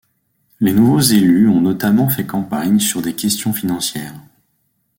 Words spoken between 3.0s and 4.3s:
des questions financières.